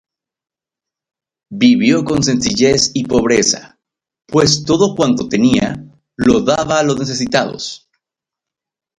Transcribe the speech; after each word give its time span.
Vivió 1.51 2.03
con 2.05 2.23
sencillez 2.23 2.89
y 2.95 3.05
pobreza, 3.05 3.77
pues 4.25 4.63
todo 4.65 4.95
cuanto 4.95 5.29
tenía 5.29 5.77
lo 6.17 6.39
daba 6.39 6.79
a 6.79 6.83
los 6.83 6.97
necesitados. 6.97 7.87